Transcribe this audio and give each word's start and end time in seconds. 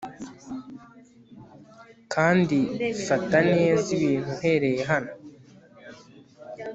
Kandi 2.13 2.57
fata 3.07 3.39
neza 3.55 3.85
ibintu 3.95 4.29
uhereye 4.35 4.81
hano 4.91 5.11